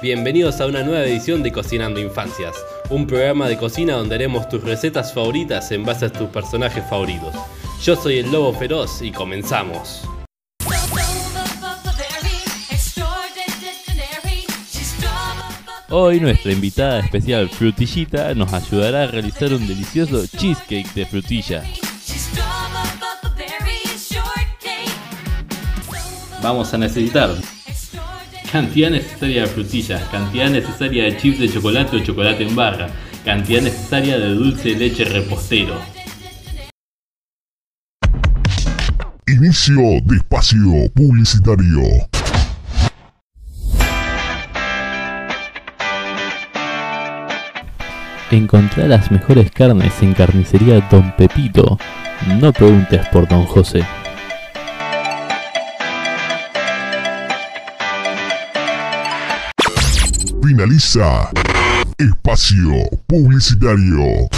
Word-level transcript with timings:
Bienvenidos 0.00 0.60
a 0.60 0.66
una 0.66 0.84
nueva 0.84 1.04
edición 1.04 1.42
de 1.42 1.50
Cocinando 1.50 1.98
Infancias, 1.98 2.54
un 2.90 3.08
programa 3.08 3.48
de 3.48 3.56
cocina 3.56 3.94
donde 3.94 4.14
haremos 4.14 4.48
tus 4.48 4.62
recetas 4.62 5.12
favoritas 5.12 5.72
en 5.72 5.84
base 5.84 6.04
a 6.04 6.12
tus 6.12 6.28
personajes 6.28 6.84
favoritos. 6.88 7.34
Yo 7.82 7.96
soy 7.96 8.18
el 8.18 8.30
Lobo 8.30 8.52
Feroz 8.52 9.02
y 9.02 9.10
comenzamos. 9.10 10.02
Hoy 15.90 16.20
nuestra 16.20 16.52
invitada 16.52 17.00
especial 17.00 17.48
Frutillita 17.48 18.32
nos 18.34 18.52
ayudará 18.52 19.02
a 19.02 19.06
realizar 19.08 19.52
un 19.52 19.66
delicioso 19.66 20.24
cheesecake 20.24 20.94
de 20.94 21.04
frutilla. 21.04 21.64
Vamos 26.40 26.72
a 26.72 26.78
necesitar 26.78 27.30
cantidad 28.54 28.88
necesaria 28.88 29.40
de 29.40 29.46
frutillas, 29.48 30.00
cantidad 30.12 30.48
necesaria 30.48 31.02
de 31.02 31.16
chips 31.16 31.40
de 31.40 31.48
chocolate 31.48 31.96
o 31.96 31.98
chocolate 31.98 32.44
en 32.44 32.54
barra, 32.54 32.88
cantidad 33.24 33.60
necesaria 33.60 34.16
de 34.16 34.28
dulce 34.28 34.68
de 34.68 34.76
leche 34.76 35.04
repostero. 35.06 35.74
Inicio 39.26 39.74
de 40.04 40.16
espacio 40.18 40.88
publicitario. 40.94 41.82
Encontrar 48.30 48.88
las 48.88 49.10
mejores 49.10 49.50
carnes 49.50 50.00
en 50.00 50.14
carnicería 50.14 50.80
Don 50.92 51.12
Pepito. 51.16 51.76
No 52.40 52.52
preguntes 52.52 53.04
por 53.08 53.26
Don 53.26 53.46
José. 53.46 53.84
Finaliza 60.46 61.30
espacio 61.96 62.74
publicitario. 63.06 64.28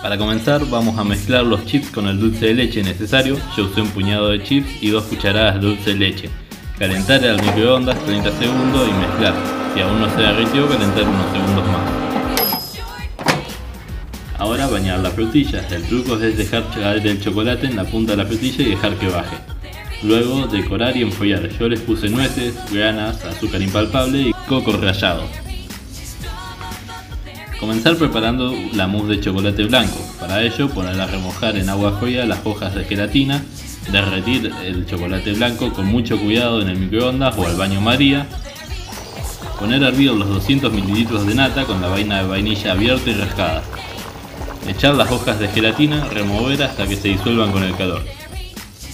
Para 0.00 0.16
comenzar 0.16 0.64
vamos 0.70 0.98
a 0.98 1.04
mezclar 1.04 1.44
los 1.44 1.66
chips 1.66 1.90
con 1.90 2.06
el 2.06 2.18
dulce 2.18 2.46
de 2.46 2.54
leche 2.54 2.82
necesario. 2.82 3.36
Yo 3.54 3.66
usé 3.66 3.82
un 3.82 3.90
puñado 3.90 4.30
de 4.30 4.42
chips 4.42 4.82
y 4.82 4.88
dos 4.88 5.04
cucharadas 5.04 5.56
de 5.56 5.60
dulce 5.60 5.90
de 5.90 5.96
leche. 5.96 6.30
Calentar 6.78 7.22
al 7.22 7.42
microondas 7.42 8.02
30 8.06 8.38
segundos 8.38 8.88
y 8.88 8.92
mezclar. 8.94 9.34
Si 9.74 9.80
aún 9.82 10.00
no 10.00 10.08
se 10.08 10.22
derritió, 10.22 10.66
calentar 10.66 11.02
unos 11.02 11.30
segundos 11.30 11.66
más. 11.66 12.78
Ahora 14.38 14.68
bañar 14.68 15.00
las 15.00 15.12
frutillas. 15.12 15.70
El 15.70 15.82
truco 15.82 16.16
es 16.16 16.38
dejar 16.38 16.66
caer 16.70 17.06
el 17.06 17.20
chocolate 17.20 17.66
en 17.66 17.76
la 17.76 17.84
punta 17.84 18.12
de 18.12 18.16
la 18.16 18.26
frutilla 18.26 18.62
y 18.62 18.70
dejar 18.70 18.96
que 18.96 19.08
baje. 19.08 19.57
Luego 20.02 20.46
decorar 20.46 20.96
y 20.96 21.02
enfriar. 21.02 21.48
Yo 21.58 21.68
les 21.68 21.80
puse 21.80 22.08
nueces, 22.08 22.54
granas, 22.70 23.24
azúcar 23.24 23.60
impalpable 23.62 24.20
y 24.20 24.32
coco 24.48 24.72
rallado. 24.72 25.24
Comenzar 27.58 27.96
preparando 27.96 28.54
la 28.74 28.86
mousse 28.86 29.16
de 29.16 29.20
chocolate 29.20 29.64
blanco. 29.64 29.98
Para 30.20 30.42
ello 30.42 30.68
poner 30.70 31.00
a 31.00 31.06
remojar 31.06 31.56
en 31.56 31.68
agua 31.68 31.98
fría 31.98 32.24
las 32.24 32.38
hojas 32.44 32.76
de 32.76 32.84
gelatina, 32.84 33.42
derretir 33.90 34.52
el 34.64 34.86
chocolate 34.86 35.32
blanco 35.32 35.72
con 35.72 35.86
mucho 35.86 36.20
cuidado 36.20 36.62
en 36.62 36.68
el 36.68 36.78
microondas 36.78 37.36
o 37.36 37.46
al 37.46 37.56
baño 37.56 37.80
María, 37.80 38.28
poner 39.58 39.82
a 39.82 39.88
hervir 39.88 40.12
los 40.12 40.28
200 40.28 40.72
ml 40.72 41.26
de 41.26 41.34
nata 41.34 41.64
con 41.64 41.80
la 41.80 41.88
vaina 41.88 42.22
de 42.22 42.28
vainilla 42.28 42.72
abierta 42.72 43.10
y 43.10 43.14
rascada, 43.14 43.64
echar 44.68 44.94
las 44.94 45.10
hojas 45.10 45.40
de 45.40 45.48
gelatina, 45.48 46.04
remover 46.04 46.62
hasta 46.62 46.86
que 46.86 46.94
se 46.94 47.08
disuelvan 47.08 47.50
con 47.50 47.64
el 47.64 47.74
calor. 47.74 48.17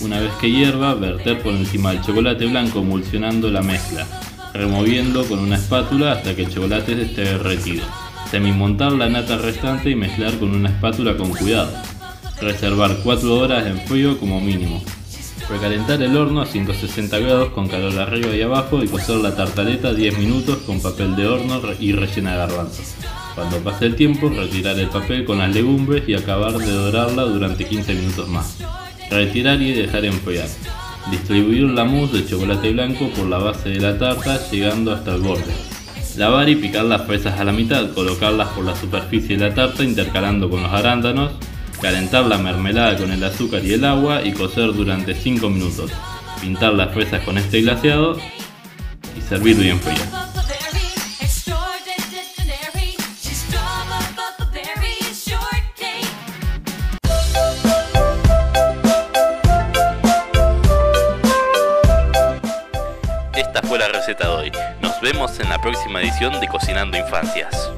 Una 0.05 0.21
vez 0.21 0.33
que 0.35 0.51
hierva, 0.51 0.93
verter 0.95 1.41
por 1.41 1.55
encima 1.55 1.91
del 1.91 2.03
chocolate 2.03 2.45
blanco 2.45 2.81
emulsionando 2.81 3.51
la 3.51 3.63
mezcla, 3.63 4.07
removiendo 4.53 5.25
con 5.25 5.39
una 5.39 5.57
espátula 5.57 6.13
hasta 6.13 6.37
que 6.37 6.43
el 6.43 6.53
chocolate 6.53 7.01
esté 7.01 7.23
derretido. 7.23 7.87
Semimontar 8.31 8.93
la 8.93 9.09
nata 9.09 9.39
restante 9.39 9.89
y 9.89 9.95
mezclar 9.95 10.39
con 10.39 10.55
una 10.55 10.69
espátula 10.69 11.17
con 11.17 11.31
cuidado. 11.31 11.73
Reservar 12.39 12.99
4 13.03 13.35
horas 13.35 13.67
en 13.67 13.81
frío 13.81 14.21
como 14.21 14.43
mínimo. 14.43 14.85
Recalentar 15.49 16.03
el 16.03 16.15
horno 16.19 16.43
a 16.43 16.47
160 16.47 17.19
grados 17.21 17.49
con 17.53 17.69
calor 17.69 17.99
arriba 17.99 18.37
y 18.37 18.43
abajo 18.43 18.83
y 18.85 18.89
cocer 18.89 19.17
la 19.17 19.35
tartaleta 19.35 19.95
10 19.95 20.19
minutos 20.19 20.59
con 20.67 20.83
papel 20.83 21.17
de 21.17 21.29
horno 21.29 21.63
y 21.81 21.93
rellena 21.93 22.33
de 22.33 22.39
garbanzos. 22.39 22.95
Cuando 23.35 23.57
pase 23.61 23.87
el 23.87 23.97
tiempo, 23.97 24.29
retirar 24.29 24.79
el 24.79 24.91
papel 24.91 25.25
con 25.25 25.39
las 25.39 25.55
legumbres 25.55 26.07
y 26.07 26.15
acabar 26.15 26.53
de 26.59 26.71
dorarla 26.71 27.23
durante 27.23 27.65
15 27.65 27.95
minutos 27.95 28.29
más. 28.29 28.59
Retirar 29.11 29.61
y 29.61 29.73
dejar 29.73 30.05
enfriar. 30.05 30.49
Distribuir 31.11 31.65
la 31.65 31.85
mousse 31.85 32.13
de 32.13 32.27
chocolate 32.27 32.73
blanco 32.73 33.09
por 33.11 33.27
la 33.27 33.39
base 33.39 33.69
de 33.69 33.81
la 33.81 33.99
tarta 33.99 34.41
llegando 34.51 34.93
hasta 34.93 35.15
el 35.15 35.21
borde. 35.21 35.53
Lavar 36.17 36.49
y 36.49 36.57
picar 36.57 36.85
las 36.85 37.07
fresas 37.07 37.39
a 37.39 37.45
la 37.45 37.53
mitad, 37.53 37.91
colocarlas 37.93 38.49
por 38.49 38.65
la 38.65 38.77
superficie 38.77 39.37
de 39.37 39.49
la 39.49 39.55
tarta 39.55 39.83
intercalando 39.85 40.49
con 40.49 40.63
los 40.63 40.73
arándanos, 40.73 41.33
calentar 41.81 42.25
la 42.27 42.39
mermelada 42.39 42.97
con 42.97 43.11
el 43.11 43.23
azúcar 43.23 43.65
y 43.65 43.73
el 43.73 43.85
agua 43.85 44.25
y 44.25 44.33
cocer 44.33 44.73
durante 44.73 45.15
5 45.15 45.51
minutos. 45.51 45.91
Pintar 46.41 46.75
las 46.75 46.95
fresas 46.95 47.23
con 47.25 47.37
este 47.37 47.63
glaseado 47.63 48.19
y 49.17 49.21
servir 49.21 49.57
bien 49.57 49.79
frío. 49.81 50.24
Esta 63.47 63.63
fue 63.63 63.79
la 63.79 63.89
receta 63.89 64.27
de 64.29 64.35
hoy. 64.35 64.53
Nos 64.81 65.01
vemos 65.01 65.39
en 65.39 65.49
la 65.49 65.61
próxima 65.61 66.01
edición 66.01 66.41
de 66.41 66.49
Cocinando 66.49 66.97
Infancias. 66.97 67.71